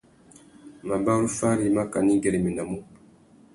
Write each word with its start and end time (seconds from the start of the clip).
Mabarú 0.87 1.27
fari 1.37 1.65
mákànà 1.75 2.11
i 2.15 2.21
güeréménamú. 2.23 2.77